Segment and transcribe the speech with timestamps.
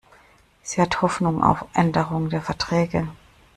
[0.63, 3.07] Sie hat Hoffnung auf Änderung der Verträge.